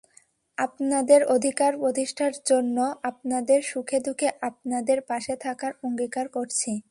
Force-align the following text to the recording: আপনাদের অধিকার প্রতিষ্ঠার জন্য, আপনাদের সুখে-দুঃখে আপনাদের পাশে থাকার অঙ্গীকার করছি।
আপনাদের 0.57 1.21
অধিকার 1.27 1.71
প্রতিষ্ঠার 1.77 2.33
জন্য, 2.45 2.77
আপনাদের 3.03 3.59
সুখে-দুঃখে 3.61 4.29
আপনাদের 4.41 4.97
পাশে 5.01 5.33
থাকার 5.35 5.73
অঙ্গীকার 5.83 6.27
করছি। 6.27 6.71